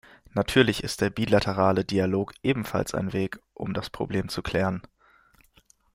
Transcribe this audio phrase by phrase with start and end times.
[0.33, 4.81] Natürlich ist der bilaterale Dialog ebenfalls ein Weg, um das Problem zu klären.